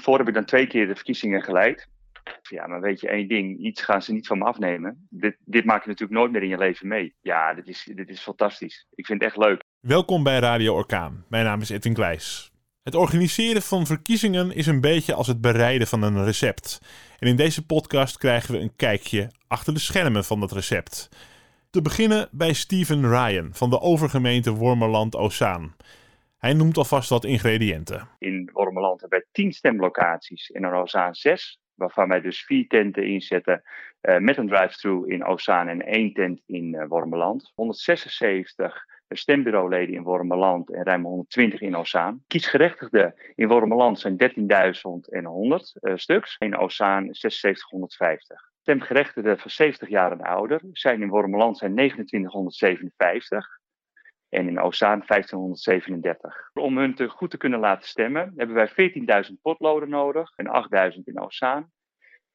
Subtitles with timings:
[0.00, 1.88] hiervoor heb ik dan twee keer de verkiezingen geleid.
[2.42, 5.06] Ja, maar weet je één ding, iets gaan ze niet van me afnemen.
[5.10, 7.14] Dit, dit maak je natuurlijk nooit meer in je leven mee.
[7.20, 8.86] Ja, dit is, dit is fantastisch.
[8.94, 9.62] Ik vind het echt leuk.
[9.80, 11.24] Welkom bij Radio Orkaan.
[11.28, 12.52] Mijn naam is Edwin Kleijs.
[12.82, 16.80] Het organiseren van verkiezingen is een beetje als het bereiden van een recept.
[17.18, 21.08] En in deze podcast krijgen we een kijkje achter de schermen van dat recept.
[21.70, 25.74] Te beginnen bij Steven Ryan van de overgemeente Wormerland-Ozaan.
[26.40, 28.08] Hij noemt alvast wat ingrediënten.
[28.18, 33.06] In Wormerland hebben we tien stemlocaties en in Ozaan zes, waarvan wij dus vier tenten
[33.06, 33.62] inzetten
[34.02, 37.52] uh, met een drive-thru in Ozaan en één tent in uh, Wormerland.
[37.54, 42.22] 176 stembureauleden in Wormerland en ruim 120 in Ozaan.
[42.26, 44.44] Kiesgerechtigden in Wormerland zijn 13.100
[45.80, 48.50] uh, stuks, in Ozaan 7650.
[48.60, 53.59] Stemgerechtigden van 70 jaar en ouder zijn in Wormerland zijn 2957
[54.30, 56.50] en in Ozaan 1537.
[56.52, 60.46] Om hun te goed te kunnen laten stemmen hebben wij 14.000 potloden nodig en
[60.92, 61.70] 8.000 in Ozaan.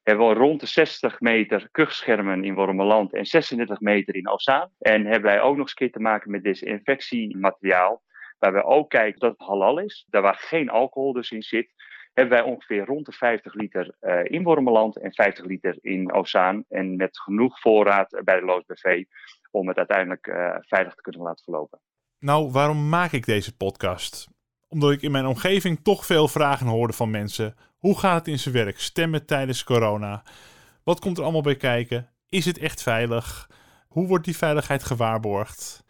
[0.02, 4.70] Hebben we rond de 60 meter kuchschermen in Wormerland en 36 meter in Ozaan.
[4.78, 8.02] En hebben wij ook nog eens keer te maken met desinfectiemateriaal.
[8.38, 11.74] Waar we ook kijken dat het halal is, daar waar geen alcohol dus in zit
[12.16, 16.64] hebben wij ongeveer rond de 50 liter uh, in Wormeland en 50 liter in Ozaan.
[16.68, 19.04] En met genoeg voorraad bij de Loosbv
[19.50, 21.80] om het uiteindelijk uh, veilig te kunnen laten verlopen.
[22.18, 24.28] Nou, waarom maak ik deze podcast?
[24.68, 27.54] Omdat ik in mijn omgeving toch veel vragen hoorde van mensen.
[27.78, 28.80] Hoe gaat het in zijn werk?
[28.80, 30.22] Stemmen tijdens corona?
[30.84, 32.08] Wat komt er allemaal bij kijken?
[32.28, 33.50] Is het echt veilig?
[33.88, 35.84] Hoe wordt die veiligheid gewaarborgd?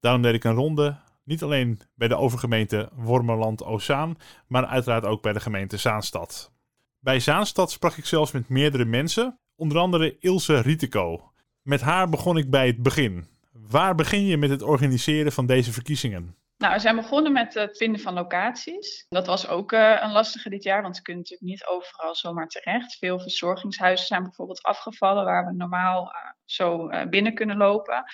[0.00, 0.96] Daarom deed ik een ronde
[1.28, 6.52] niet alleen bij de overgemeente Wormerland-Ozaan, maar uiteraard ook bij de gemeente Zaanstad.
[7.00, 11.32] Bij Zaanstad sprak ik zelfs met meerdere mensen, onder andere Ilse Rieteco.
[11.62, 13.26] Met haar begon ik bij het begin.
[13.70, 16.36] Waar begin je met het organiseren van deze verkiezingen?
[16.56, 19.06] Nou, we zijn begonnen met het vinden van locaties.
[19.08, 22.48] Dat was ook uh, een lastige dit jaar, want ze kunnen natuurlijk niet overal zomaar
[22.48, 22.96] terecht.
[22.96, 28.04] Veel verzorgingshuizen zijn bijvoorbeeld afgevallen waar we normaal uh, zo uh, binnen kunnen lopen.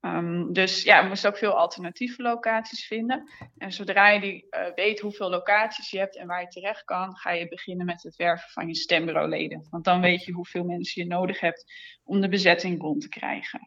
[0.00, 3.30] Um, dus ja, we moesten ook veel alternatieve locaties vinden.
[3.56, 7.32] En zodra je die, weet hoeveel locaties je hebt en waar je terecht kan, ga
[7.32, 9.66] je beginnen met het werven van je stembureauleden.
[9.70, 11.72] Want dan weet je hoeveel mensen je nodig hebt
[12.04, 13.60] om de bezetting rond te krijgen.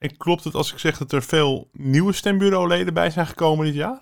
[0.00, 3.74] En klopt het als ik zeg dat er veel nieuwe stembureauleden bij zijn gekomen dit
[3.74, 4.00] jaar?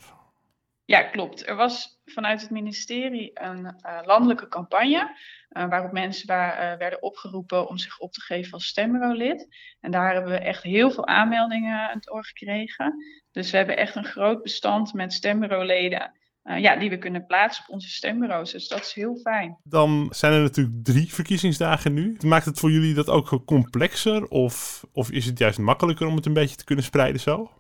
[0.84, 1.48] Ja, klopt.
[1.48, 5.16] Er was vanuit het ministerie een uh, landelijke campagne.
[5.50, 9.48] Uh, waarop mensen waar, uh, werden opgeroepen om zich op te geven als stembureaulid.
[9.80, 12.94] En daar hebben we echt heel veel aanmeldingen aan het oor gekregen.
[13.30, 16.12] Dus we hebben echt een groot bestand met stembureauleden.
[16.56, 18.52] Ja, die we kunnen plaatsen op onze stembureaus.
[18.52, 19.58] Dus dat is heel fijn.
[19.62, 22.16] Dan zijn er natuurlijk drie verkiezingsdagen nu.
[22.24, 24.28] Maakt het voor jullie dat ook complexer?
[24.28, 27.50] Of, of is het juist makkelijker om het een beetje te kunnen spreiden zo?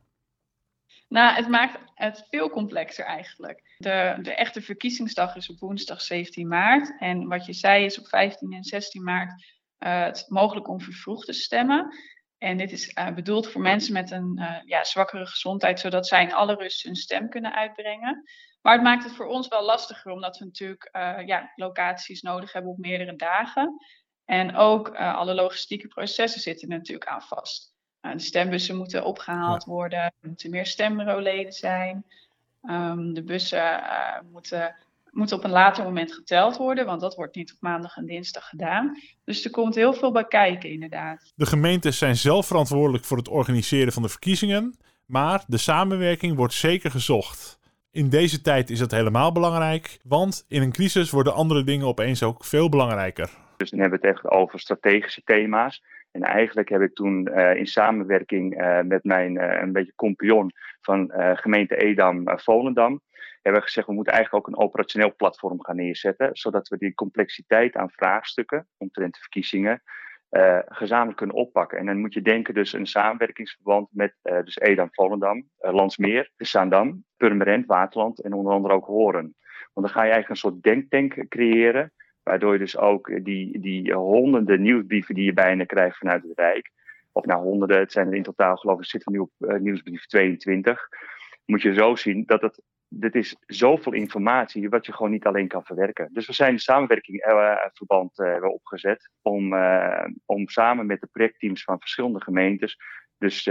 [1.08, 3.74] Nou, het maakt het veel complexer eigenlijk.
[3.78, 6.94] De, de echte verkiezingsdag is op woensdag 17 maart.
[6.98, 9.32] En wat je zei is op 15 en 16 maart
[9.78, 11.94] uh, het mogelijk om vervroegd te stemmen.
[12.38, 16.22] En dit is uh, bedoeld voor mensen met een uh, ja, zwakkere gezondheid, zodat zij
[16.22, 18.22] in alle rust hun stem kunnen uitbrengen.
[18.68, 20.90] Maar het maakt het voor ons wel lastiger, omdat we natuurlijk
[21.26, 23.76] ja, locaties nodig hebben op meerdere dagen.
[24.24, 27.74] En ook alle logistieke processen zitten natuurlijk aan vast.
[28.00, 32.04] Nou, de stembussen moeten opgehaald worden, er moeten meer stembureauleden zijn.
[32.62, 33.82] Um, de bussen
[34.32, 34.76] moeten,
[35.10, 38.48] moeten op een later moment geteld worden, want dat wordt niet op maandag en dinsdag
[38.48, 38.96] gedaan.
[39.24, 41.32] Dus er komt heel veel bij kijken, inderdaad.
[41.36, 46.54] De gemeentes zijn zelf verantwoordelijk voor het organiseren van de verkiezingen, maar de samenwerking wordt
[46.54, 47.57] zeker gezocht.
[47.90, 52.22] In deze tijd is dat helemaal belangrijk, want in een crisis worden andere dingen opeens
[52.22, 53.30] ook veel belangrijker.
[53.56, 55.82] Dus dan hebben we het echt over strategische thema's.
[56.10, 60.50] En eigenlijk heb ik toen uh, in samenwerking uh, met mijn uh, een beetje compagnon
[60.80, 63.00] van gemeente Edam, Volendam,
[63.42, 66.94] hebben we gezegd we moeten eigenlijk ook een operationeel platform gaan neerzetten, zodat we die
[66.94, 69.82] complexiteit aan vraagstukken omtrent de verkiezingen
[70.66, 71.78] gezamenlijk kunnen oppakken.
[71.78, 77.66] En dan moet je denken dus een samenwerkingsverband met dus Edam, Volendam, Landsmeer, Zaandam, Purmerend,
[77.66, 79.34] Waterland en onder andere ook Horen.
[79.72, 81.92] Want dan ga je eigenlijk een soort denktank creëren
[82.28, 86.70] Waardoor je dus ook die, die honderden nieuwsbrieven die je bijna krijgt vanuit het Rijk,
[87.12, 90.06] of nou honderden, het zijn er in totaal geloof ik, zitten nu op uh, nieuwsbrief
[90.06, 90.88] 22,
[91.50, 95.48] moet je zo zien dat het, dit is zoveel informatie wat je gewoon niet alleen
[95.48, 96.08] kan verwerken.
[96.12, 101.64] Dus we zijn een samenwerkingverband uh, uh, opgezet om, uh, om samen met de projectteams
[101.64, 102.76] van verschillende gemeentes
[103.18, 103.42] dus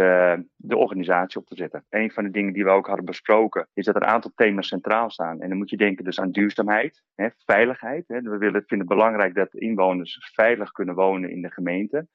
[0.56, 1.86] de organisatie op te zetten.
[1.90, 4.68] Een van de dingen die we ook hadden besproken, is dat er een aantal thema's
[4.68, 5.42] centraal staan.
[5.42, 8.08] En dan moet je denken dus aan duurzaamheid, hè, veiligheid.
[8.08, 8.22] Hè.
[8.22, 12.08] We willen, vinden het belangrijk dat inwoners veilig kunnen wonen in de gemeente.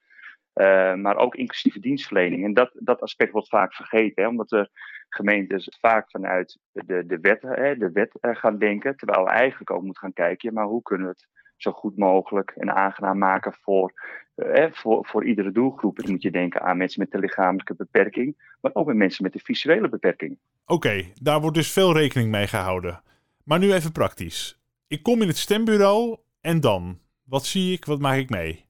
[0.94, 2.44] Maar ook inclusieve dienstverlening.
[2.44, 4.70] En dat, dat aspect wordt vaak vergeten, hè, omdat de
[5.08, 9.82] gemeentes vaak vanuit de, de wet, hè, de wet gaan denken, terwijl we eigenlijk ook
[9.82, 11.28] moeten gaan kijken, maar hoe kunnen we het
[11.62, 13.92] zo goed mogelijk en aangenaam maken voor,
[14.34, 15.98] eh, voor, voor iedere doelgroep.
[15.98, 19.32] Dan moet je denken aan mensen met de lichamelijke beperking, maar ook met mensen met
[19.32, 20.38] de visuele beperking.
[20.66, 23.02] Oké, daar wordt dus veel rekening mee gehouden.
[23.44, 24.60] Maar nu even praktisch.
[24.86, 26.98] Ik kom in het stembureau en dan?
[27.24, 28.64] Wat zie ik, wat maak ik mee?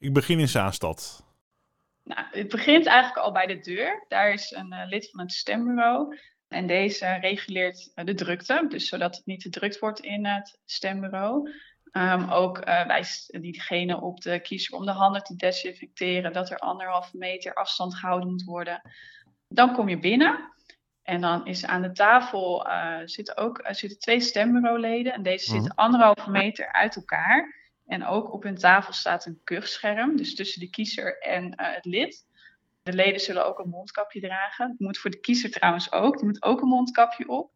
[0.00, 1.24] Ik begin in Zaanstad.
[2.04, 4.04] Nou, het begint eigenlijk al bij de deur.
[4.08, 6.18] Daar is een uh, lid van het stembureau.
[6.48, 10.58] En deze reguleert uh, de drukte, dus zodat het niet te drukt wordt in het
[10.64, 11.50] stembureau.
[11.92, 16.58] Um, ook uh, wijst diegene op de kiezer om de handen te desinfecteren, dat er
[16.58, 18.82] anderhalve meter afstand gehouden moet worden.
[19.48, 20.52] Dan kom je binnen
[21.02, 22.66] en dan is aan de tafel
[23.04, 25.78] zitten ook zitten twee stembureauleden en deze zitten mhm.
[25.80, 27.59] anderhalve meter uit elkaar.
[27.90, 32.26] En ook op hun tafel staat een kuchscherm, dus tussen de kiezer en het lid.
[32.82, 34.68] De leden zullen ook een mondkapje dragen.
[34.68, 36.16] Dat moet voor de kiezer trouwens ook.
[36.16, 37.52] Die moet ook een mondkapje op.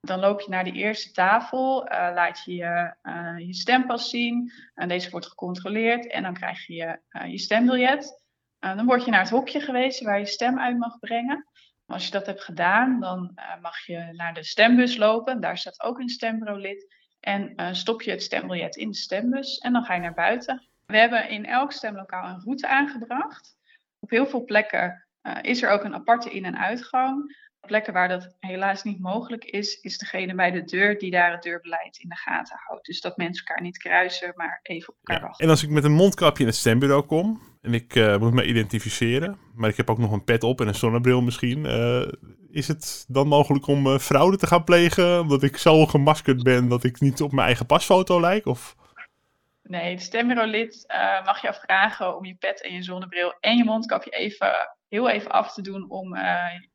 [0.00, 4.52] Dan loop je naar de eerste tafel, uh, laat je je, uh, je stempas zien.
[4.74, 8.22] En deze wordt gecontroleerd en dan krijg je je stembiljet.
[8.58, 11.46] dan word je naar het hokje gewezen waar je stem uit mag brengen.
[11.86, 15.40] Als je dat hebt gedaan, dan mag je naar de stembus lopen.
[15.40, 16.94] Daar staat ook een stembureaulid.
[17.28, 20.68] En stop je het stembiljet in de stembus en dan ga je naar buiten.
[20.86, 23.56] We hebben in elk stemlokaal een route aangebracht.
[23.98, 25.06] Op heel veel plekken
[25.40, 27.36] is er ook een aparte in- en uitgang
[27.68, 31.42] plekken waar dat helaas niet mogelijk is, is degene bij de deur die daar het
[31.42, 32.86] deurbeleid in de gaten houdt.
[32.86, 35.44] Dus dat mensen elkaar niet kruisen, maar even op elkaar wachten.
[35.44, 38.44] En als ik met een mondkapje in het stembureau kom en ik uh, moet me
[38.44, 42.08] identificeren, maar ik heb ook nog een pet op en een zonnebril misschien, uh,
[42.50, 46.68] is het dan mogelijk om uh, fraude te gaan plegen omdat ik zo gemaskerd ben
[46.68, 48.46] dat ik niet op mijn eigen pasfoto lijk?
[48.46, 48.76] Of...
[49.62, 50.84] Nee, het stembureaulid
[51.24, 55.30] mag je vragen om je pet en je zonnebril en je mondkapje even heel even
[55.30, 56.22] af te doen om uh,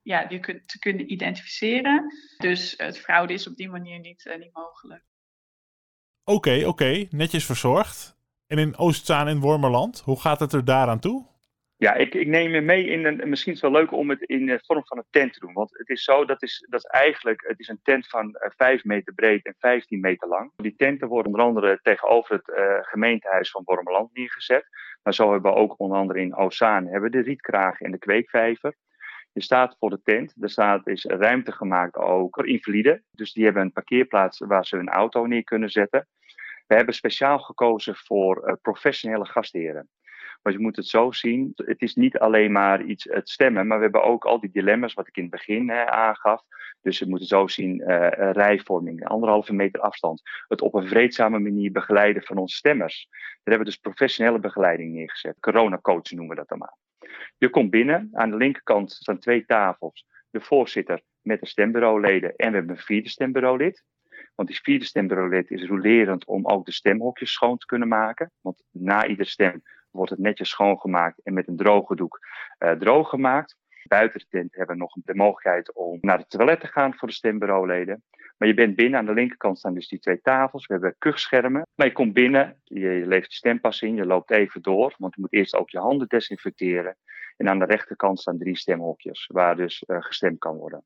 [0.02, 2.14] ja, je te kunnen identificeren.
[2.38, 5.04] Dus het fraude is op die manier niet, uh, niet mogelijk.
[6.24, 8.18] Oké, oké, netjes verzorgd.
[8.48, 11.33] En in Oostzaan en Wormerland, hoe gaat het er daaraan toe?
[11.84, 13.30] Ja, ik, ik neem je mee in een.
[13.30, 15.54] Misschien is het wel leuk om het in de vorm van een tent te doen.
[15.54, 17.44] Want het is zo, dat is, dat is eigenlijk.
[17.48, 20.52] Het is een tent van uh, eh, 5 meter breed en 15 meter lang.
[20.56, 24.66] Die tenten worden onder andere tegenover het uh, gemeentehuis van Wormerland neergezet.
[25.04, 28.76] Maar zo hebben we ook onder andere in Ozaan hebben de rietkragen en de kweekvijver.
[29.34, 30.34] Je staat voor de tent.
[30.42, 33.04] Er staat, is ruimte gemaakt ook voor invaliden.
[33.12, 36.08] Dus die hebben een parkeerplaats waar ze hun auto neer kunnen zetten.
[36.68, 39.90] We hebben speciaal gekozen voor uh, professionele gastheren.
[40.44, 43.78] Maar je moet het zo zien, het is niet alleen maar iets het stemmen, maar
[43.78, 46.42] we hebben ook al die dilemma's wat ik in het begin hè, aangaf.
[46.82, 50.22] Dus we moeten zo zien, uh, rijvorming, anderhalve meter afstand.
[50.48, 53.08] Het op een vreedzame manier begeleiden van onze stemmers.
[53.10, 55.40] Daar hebben we dus professionele begeleiding neergezet.
[55.40, 56.78] Coronacoach noemen we dat dan maar.
[57.38, 60.06] Je komt binnen, aan de linkerkant staan twee tafels.
[60.30, 63.84] De voorzitter met de stembureauleden en we hebben een vierde stembureaulid.
[64.36, 68.32] Want die vierde stembureaulid is rolerend om ook de stemhokjes schoon te kunnen maken.
[68.42, 69.62] Want na iedere stem
[69.94, 72.20] wordt het netjes schoongemaakt en met een droge doek
[72.60, 73.58] uh, droog gemaakt.
[73.84, 77.08] Buiten de tent hebben we nog de mogelijkheid om naar het toilet te gaan voor
[77.08, 78.04] de stembureauleden.
[78.38, 80.66] Maar je bent binnen, aan de linkerkant staan dus die twee tafels.
[80.66, 81.68] We hebben kuchschermen.
[81.76, 85.22] Maar je komt binnen, je, levert je stempas in, je loopt even door, want je
[85.22, 86.98] moet eerst ook je handen desinfecteren.
[87.38, 90.84] En aan de rechterkant staan drie stemhokjes, waar dus uh, gestemd kan worden.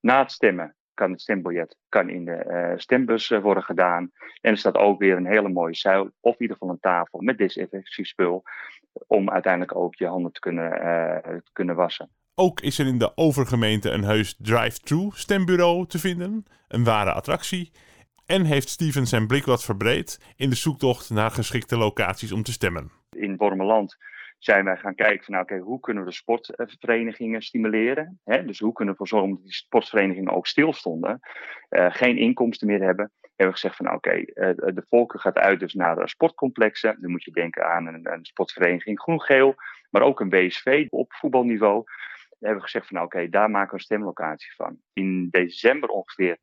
[0.00, 4.10] Na het stemmen kan het stembiljet kan in de uh, stembus uh, worden gedaan.
[4.40, 7.20] En er staat ook weer een hele mooie zuil, of in ieder geval een tafel
[7.20, 8.42] met desinfectiespul,
[9.06, 12.10] om uiteindelijk ook je handen te kunnen, uh, te kunnen wassen.
[12.34, 17.72] Ook is er in de overgemeente een heus drive-thru stembureau te vinden, een ware attractie.
[18.26, 22.52] En heeft Steven zijn blik wat verbreed in de zoektocht naar geschikte locaties om te
[22.52, 22.90] stemmen.
[23.10, 23.96] In Wormeland
[24.38, 28.20] zijn wij gaan kijken van nou, oké, hoe kunnen we de sportverenigingen stimuleren?
[28.24, 28.44] Hè?
[28.44, 31.20] Dus hoe kunnen we ervoor zorgen dat die sportverenigingen ook stilstonden,
[31.70, 33.12] uh, geen inkomsten meer hebben.
[33.20, 36.96] Hebben we gezegd van nou, oké, uh, de volken gaat uit dus naar sportcomplexen.
[37.00, 39.54] Dan moet je denken aan een, sportvereniging groen-geel,
[39.90, 41.84] maar ook een WSV op voetbalniveau.
[42.38, 44.78] We hebben gezegd van nou, oké, daar maken we een stemlocatie van.
[44.92, 46.38] In december ongeveer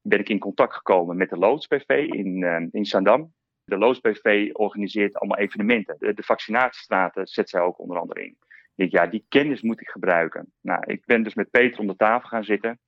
[0.00, 3.32] ben ik in contact gekomen met de Loods BV in, uh, in Zandam.
[3.64, 5.96] De Loos BV organiseert allemaal evenementen.
[5.98, 8.36] De, de vaccinatiestraten zet zij ook onder andere in.
[8.74, 10.52] Ik ja, die kennis moet ik gebruiken.
[10.60, 12.80] Nou, ik ben dus met Peter om de tafel gaan zitten.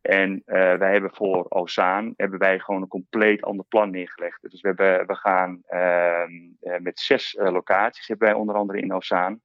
[0.00, 4.50] En uh, wij hebben voor Ozaan hebben wij gewoon een compleet ander plan neergelegd.
[4.50, 8.92] Dus we, hebben, we gaan uh, met zes uh, locaties, hebben wij onder andere in
[8.92, 9.40] Ozaan,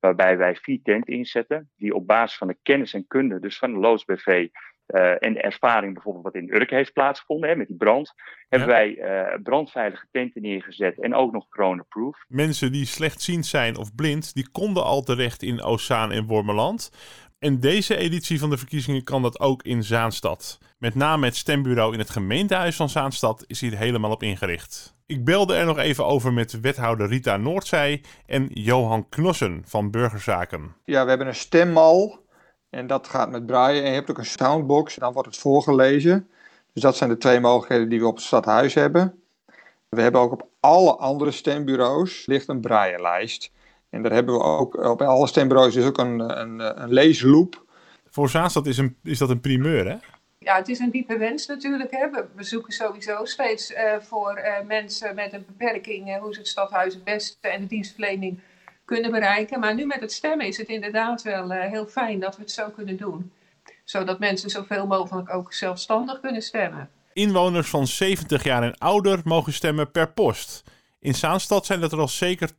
[0.00, 3.72] waarbij wij vier tenten inzetten, die op basis van de kennis en kunde, dus van
[3.72, 4.48] de Loods BV,
[4.90, 8.14] eh, en de ervaring bijvoorbeeld wat in Urk heeft plaatsgevonden hè, met die brand,
[8.48, 12.24] hebben wij uh, brandveilige tenten neergezet en ook nog corona-proof.
[12.28, 16.90] Mensen die slechtziend zijn of blind, die konden al terecht in Ozaan en Wormeland.
[17.38, 20.58] En deze editie van de verkiezingen kan dat ook in Zaanstad.
[20.78, 24.96] Met name het stembureau in het gemeentehuis van Zaanstad is hier helemaal op ingericht.
[25.06, 30.74] Ik belde er nog even over met wethouder Rita Noordzij en Johan Knossen van Burgerzaken.
[30.84, 32.24] Ja, we hebben een stemmal
[32.70, 33.82] en dat gaat met braaien.
[33.82, 36.28] En je hebt ook een soundbox, dan wordt het voorgelezen.
[36.72, 39.22] Dus dat zijn de twee mogelijkheden die we op het stadhuis hebben.
[39.88, 43.50] We hebben ook op alle andere stembureaus ligt een braaienlijst.
[43.90, 47.64] En daar hebben we ook op alle stembureaus is ook een, een, een leesloop.
[48.10, 49.96] Voor Zaanstad is, een, is dat een primeur, hè?
[50.38, 51.90] Ja, het is een diepe wens natuurlijk.
[51.90, 52.10] Hè.
[52.10, 56.48] We, zoeken sowieso steeds uh, voor uh, mensen met een beperking uh, hoe ze het
[56.48, 58.40] stadhuis het beste en de dienstverlening
[58.90, 59.60] kunnen bereiken.
[59.60, 62.68] Maar nu met het stemmen is het inderdaad wel heel fijn dat we het zo
[62.68, 63.32] kunnen doen.
[63.84, 66.90] Zodat mensen zoveel mogelijk ook zelfstandig kunnen stemmen.
[67.12, 70.62] Inwoners van 70 jaar en ouder mogen stemmen per post.
[71.00, 72.56] In Zaanstad zijn dat er al zeker 20.000.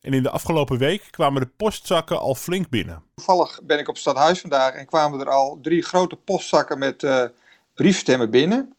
[0.00, 3.02] En in de afgelopen week kwamen de postzakken al flink binnen.
[3.14, 7.02] Toevallig ben ik op het stadhuis vandaag en kwamen er al drie grote postzakken met
[7.02, 7.24] uh,
[7.74, 8.74] briefstemmen binnen.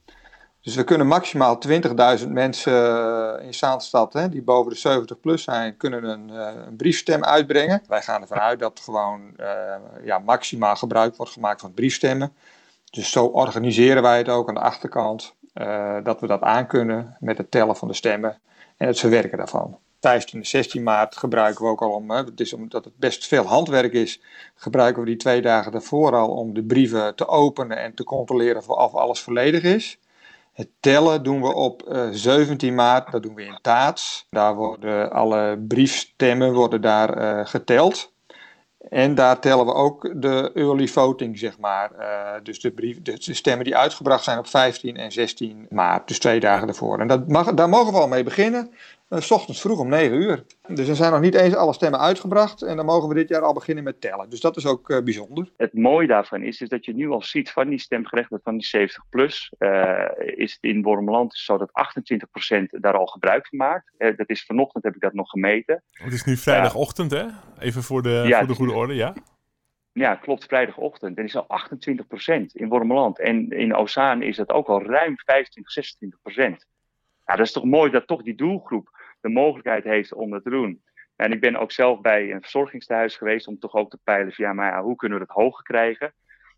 [0.63, 1.59] Dus we kunnen maximaal
[2.19, 2.73] 20.000 mensen
[3.39, 7.23] uh, in Zaanstad, hè, die boven de 70 plus zijn, kunnen een, uh, een briefstem
[7.23, 7.83] uitbrengen.
[7.87, 9.35] Wij gaan ervan uit dat gewoon
[10.03, 12.33] ja, maximaal gebruik wordt gemaakt van briefstemmen.
[12.91, 15.35] Dus zo organiseren wij het ook aan de achterkant.
[16.03, 18.39] Dat we dat aankunnen met het tellen van de stemmen
[18.77, 19.77] en het verwerken daarvan.
[19.99, 23.45] 15 en 16 maart gebruiken we ook al om, het is omdat het best veel
[23.45, 24.21] handwerk is,
[24.55, 28.69] gebruiken we die twee dagen daarvoor al om de brieven te openen en te controleren
[28.69, 29.97] of alles volledig is.
[30.53, 34.27] Het tellen doen we op uh, eh, 17 maart, dat doen we in Taats.
[34.29, 38.11] Daar worden alle briefstemmen worden daar uh, geteld.
[38.89, 41.91] En daar tellen we ook de early voting, zeg maar.
[41.99, 46.19] Uh, dus de, brief, de, stemmen die uitgebracht zijn op 15 en 16 maart, dus
[46.19, 46.99] twee dagen ervoor.
[46.99, 48.73] En dat mag, daar mogen we al mee beginnen,
[49.21, 50.43] s ochtends vroeg om 9 uur.
[50.67, 53.41] Dus er zijn nog niet eens alle stemmen uitgebracht en dan mogen we dit jaar
[53.41, 54.29] al beginnen met tellen.
[54.29, 55.51] Dus dat is ook uh, bijzonder.
[55.57, 58.65] Het mooie daarvan is, is dat je nu al ziet van die stemgerechtigden van die
[58.65, 59.53] 70 plus,
[60.17, 61.69] is het in Wormeland zo dat
[62.75, 63.91] 28% daar al gebruik van maakt.
[63.97, 65.83] dat is vanochtend heb ik dat nog gemeten.
[65.91, 67.25] Het is nu vrijdagochtend hè?
[67.59, 69.13] Even voor de, ja, voor de goede orde, ja?
[69.93, 71.17] Ja, klopt, vrijdagochtend.
[71.17, 73.19] En is al 28% in Wormeland.
[73.19, 75.73] En in Ozaan is dat ook al ruim 25,
[76.63, 76.71] 26%.
[77.25, 78.89] Ja, dat is toch mooi dat toch die doelgroep
[79.23, 80.83] de mogelijkheid heeft om dat te doen.
[81.15, 84.45] En ik ben ook zelf bij een verzorgingstehuis geweest om toch ook te peilen van
[84.45, 86.13] ja, maar ja, hoe kunnen we dat hoger krijgen?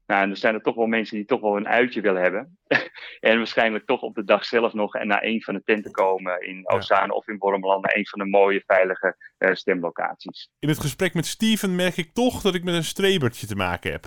[0.06, 2.58] Nou, en er zijn er toch wel mensen die toch wel een uitje willen hebben.
[3.30, 6.70] en waarschijnlijk toch op de dag zelf nog naar een van de tenten komen in
[6.70, 10.50] Ozaan of in Wormeland, naar een van de mooie, veilige uh, stemlocaties.
[10.60, 13.92] In het gesprek met Steven merk ik toch dat ik met een strebertje te maken
[13.92, 14.06] heb.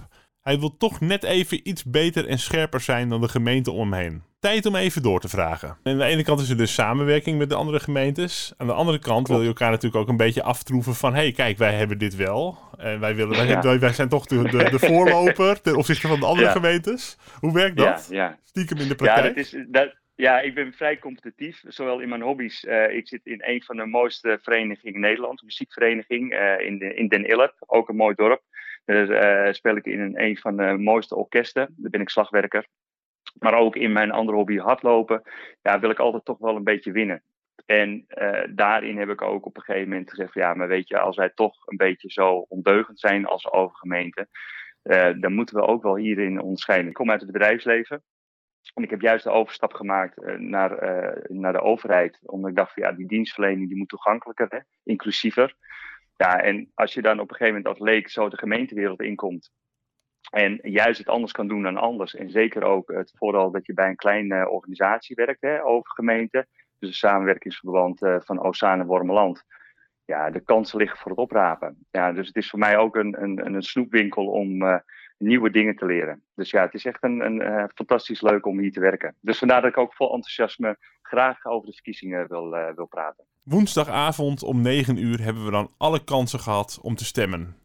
[0.49, 4.01] Hij wil toch net even iets beter en scherper zijn dan de gemeente om hem
[4.01, 4.23] heen.
[4.41, 5.77] Tijd om even door te vragen.
[5.83, 8.55] aan de ene kant is er dus samenwerking met de andere gemeentes.
[8.57, 11.15] Aan de andere kant wil je elkaar natuurlijk ook een beetje aftroeven van...
[11.15, 12.59] hé, hey, kijk, wij hebben dit wel.
[12.79, 16.27] En wij, willen, wij, wij zijn toch de, de, de, voorloper ten opzichte van de
[16.27, 17.19] andere gemeentes.
[17.41, 18.09] Hoe werkt dat?
[18.11, 19.27] Ja, Stiekem in de praktijk?
[19.27, 22.65] Ja, dat is, dat, ja, ik ben vrij competitief, zowel in mijn hobby's.
[22.65, 26.79] Uh, ik zit in een van de mooiste verenigingen in Nederland, een muziekvereniging uh, in,
[26.79, 28.43] de, in Den Ilp, ook een mooi dorp.
[28.89, 32.67] Daar uh, speel ik in een, van de mooiste orkesten, daar ben ik slagwerker.
[33.39, 35.23] Maar ook in mijn andere hobby hardlopen,
[35.63, 37.23] ja, wil ik altijd toch wel een beetje winnen.
[37.67, 38.07] En
[38.51, 41.31] daarin heb ik ook op een gegeven moment gezegd: ja, maar weet je, als wij
[41.35, 44.29] toch een beetje zo ondeugend zijn als overgemeente,
[45.21, 46.89] dan moeten we ook wel hierin onderscheiden.
[46.89, 48.03] Ik kom uit het bedrijfsleven.
[48.75, 50.71] En ik heb juist de overstap gemaakt naar,
[51.27, 52.19] naar de overheid.
[52.23, 54.59] Omdat ik dacht van ja, die dienstverlening die moet toegankelijker, hè?
[54.83, 55.57] inclusiever.
[56.19, 59.51] Ja, en als je dan op een gegeven moment als leek zo de gemeentewereld inkomt.
[60.31, 62.15] En juist het anders kan doen dan anders.
[62.15, 65.91] En zeker ook het voordeel dat je bij een kleine uh, organisatie werkt, hè, over
[65.91, 66.47] gemeente.
[66.79, 69.45] Dus een samenwerkingsverband van Ozaan en Wormeland.
[70.05, 71.87] Ja, de kansen liggen voor het oprapen.
[71.91, 74.63] Ja, dus het is voor mij ook een, een, een snoepwinkel om
[75.19, 76.23] nieuwe dingen te leren.
[76.35, 79.15] Dus ja, het is echt een, een, uh, fantastisch leuk om hier te werken.
[79.21, 83.25] Dus vandaar dat ik ook vol enthousiasme graag over de verkiezingen wil, uh, wil praten.
[83.43, 87.57] Woensdagavond om 9 uur hebben we dan alle kansen gehad om te stemmen.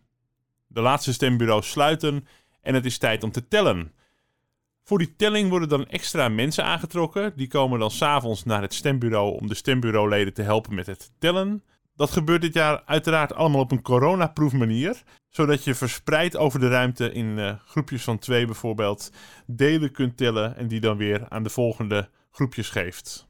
[0.67, 2.27] De laatste stembureaus sluiten
[2.61, 3.91] en het is tijd om te tellen.
[4.83, 7.33] Voor die telling worden dan extra mensen aangetrokken.
[7.35, 11.63] Die komen dan s'avonds naar het stembureau om de stembureauleden te helpen met het tellen.
[11.95, 15.03] Dat gebeurt dit jaar uiteraard allemaal op een coronaproof manier.
[15.29, 19.11] Zodat je verspreid over de ruimte in uh, groepjes van twee bijvoorbeeld
[19.45, 23.27] delen kunt tellen en die dan weer aan de volgende groepjes geeft.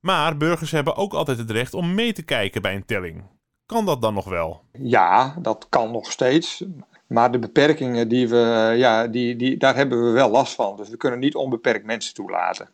[0.00, 3.22] Maar burgers hebben ook altijd het recht om mee te kijken bij een telling.
[3.66, 4.64] Kan dat dan nog wel?
[4.72, 6.64] Ja, dat kan nog steeds.
[7.06, 10.76] Maar de beperkingen, die we, ja, die, die, daar hebben we wel last van.
[10.76, 12.68] Dus we kunnen niet onbeperkt mensen toelaten.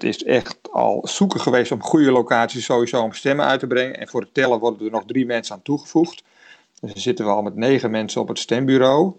[0.00, 3.96] Het is echt al zoeken geweest om goede locaties sowieso om stemmen uit te brengen.
[3.96, 6.22] En voor het tellen worden er nog drie mensen aan toegevoegd.
[6.80, 9.12] Dus dan zitten we al met negen mensen op het stembureau.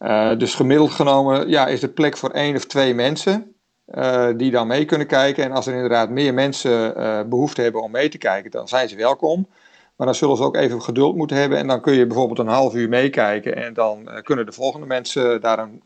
[0.00, 3.54] Uh, dus gemiddeld genomen ja, is er plek voor één of twee mensen
[3.94, 5.44] uh, die dan mee kunnen kijken.
[5.44, 8.88] En als er inderdaad meer mensen uh, behoefte hebben om mee te kijken, dan zijn
[8.88, 9.48] ze welkom.
[9.96, 11.58] Maar dan zullen ze ook even geduld moeten hebben.
[11.58, 13.56] En dan kun je bijvoorbeeld een half uur meekijken.
[13.56, 15.82] En dan kunnen de volgende mensen daar een,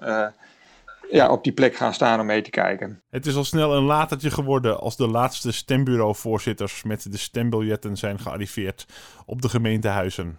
[1.12, 3.02] ja, op die plek gaan staan om mee te kijken.
[3.10, 8.18] Het is al snel een latertje geworden als de laatste stembureauvoorzitters met de stembiljetten zijn
[8.18, 8.86] gearriveerd
[9.26, 10.38] op de gemeentehuizen.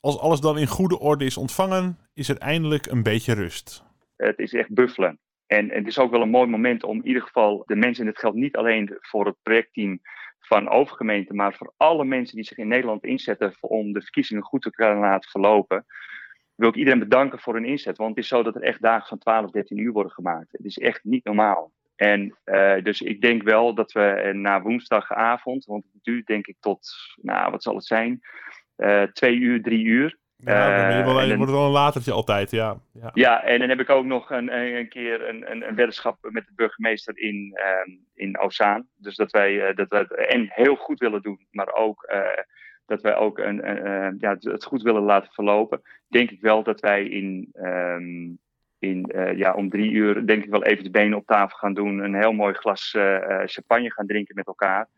[0.00, 3.84] Als alles dan in goede orde is ontvangen, is er eindelijk een beetje rust.
[4.16, 5.18] Het is echt buffelen.
[5.46, 8.10] En, het is ook wel een mooi moment om in ieder geval de mensen, en
[8.10, 10.00] het geldt niet alleen voor het projectteam
[10.38, 14.62] van Overgemeente, maar voor alle mensen die zich in Nederland inzetten om de verkiezingen goed
[14.62, 15.86] te kunnen laten verlopen,
[16.56, 17.96] wil ik iedereen bedanken voor hun inzet.
[17.96, 20.52] Want het is zo dat er echt dagen van 12, 13 uur worden gemaakt.
[20.52, 21.72] Het is echt niet normaal.
[21.96, 26.56] En uh, dus ik denk wel dat we na woensdagavond, want het duurt denk ik
[26.60, 26.88] tot,
[27.22, 28.20] nou wat zal het zijn,
[28.76, 30.18] uh, twee uur, drie uur.
[30.36, 32.80] Ja, dan, wel, dan wordt het wel een latertje altijd, ja.
[32.92, 36.18] Ja, ja en dan heb ik ook nog een, een keer een, een, een weddenschap
[36.20, 38.86] met de burgemeester in, uh, in Ozaan.
[38.96, 42.08] Dus dat wij, dat wij het en heel goed willen doen, maar ook
[42.86, 45.82] dat wij ook een, een, ja, het goed willen laten verlopen.
[46.08, 48.38] Denk ik wel dat wij in, um,
[48.78, 51.98] in ja, om drie uur, denk ik wel even de benen op tafel gaan doen.
[51.98, 52.96] Een heel mooi glas
[53.44, 54.88] champagne gaan drinken met elkaar.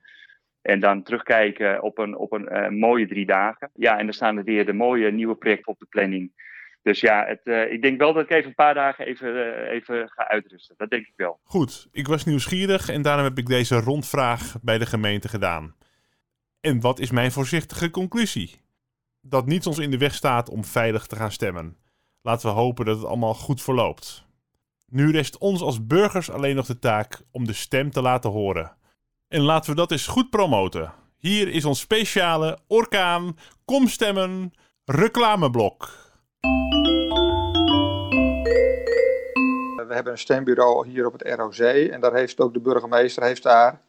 [0.62, 3.70] En dan terugkijken op een, op een mooie drie dagen.
[3.74, 6.46] Ja, en dan staan er weer de mooie nieuwe projecten op de planning.
[6.82, 10.28] Dus ja, het, ik denk wel dat ik even een paar dagen even, even ga
[10.28, 10.74] uitrusten.
[10.78, 11.38] Dat denk ik wel.
[11.42, 15.74] Goed, ik was nieuwsgierig en daarom heb ik deze rondvraag bij de gemeente gedaan.
[16.60, 18.60] En wat is mijn voorzichtige conclusie?
[19.20, 21.76] Dat niets ons in de weg staat om veilig te gaan stemmen.
[22.22, 24.26] Laten we hopen dat het allemaal goed verloopt.
[24.86, 28.76] Nu rest ons als burgers alleen nog de taak om de stem te laten horen.
[29.28, 30.92] En laten we dat eens goed promoten.
[31.18, 34.52] Hier is ons speciale Orkaan Kom Stemmen
[34.84, 36.06] reclameblok.
[39.76, 43.42] We hebben een stembureau hier op het ROC en daar heeft ook de burgemeester heeft
[43.42, 43.80] daar,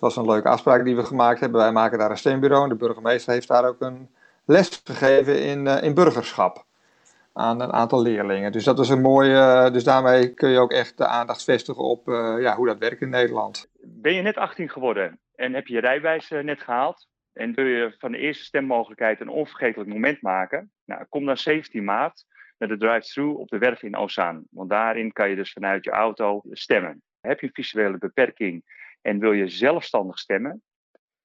[0.00, 2.74] dat was een leuke afspraak die we gemaakt hebben, wij maken daar een stembureau de
[2.74, 4.08] burgemeester heeft daar ook een
[4.44, 6.64] les gegeven in, uh, in burgerschap
[7.32, 8.52] aan een aantal leerlingen.
[8.52, 12.08] Dus dat is een mooie, dus daarmee kun je ook echt de aandacht vestigen op
[12.08, 13.70] uh, ja, hoe dat werkt in Nederland.
[13.82, 17.94] Ben je net 18 geworden en heb je je rijbewijs net gehaald en wil je
[17.98, 20.72] van de eerste stemmogelijkheid een onvergetelijk moment maken?
[20.84, 22.24] Nou, kom dan 17 maart
[22.58, 24.44] naar de drive-thru op de werf in Ozaan.
[24.50, 27.02] Want daarin kan je dus vanuit je auto stemmen.
[27.20, 28.64] Heb je visuele beperking
[29.04, 30.62] en wil je zelfstandig stemmen?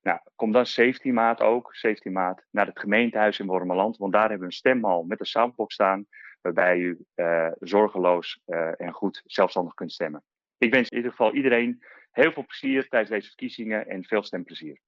[0.02, 3.98] Nou, kom dan 17 maart ook, 17 maart, naar het gemeentehuis in Wormerland.
[3.98, 6.06] Want daar hebben we een stemhal met een soundbox staan.
[6.42, 10.24] Waarbij u uh, zorgeloos uh, en goed zelfstandig kunt stemmen.
[10.58, 14.80] Ik wens in ieder geval iedereen heel veel plezier tijdens deze verkiezingen en veel stemplezier.